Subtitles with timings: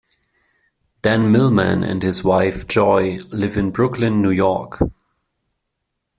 [1.03, 4.79] Dan Millman and his wife Joy live in Brooklyn, New York.